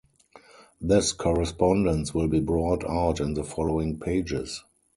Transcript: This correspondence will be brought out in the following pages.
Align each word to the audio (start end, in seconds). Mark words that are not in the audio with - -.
This 0.81 1.11
correspondence 1.11 2.11
will 2.11 2.27
be 2.27 2.39
brought 2.39 2.83
out 2.89 3.19
in 3.19 3.35
the 3.35 3.43
following 3.43 3.99
pages. 3.99 4.63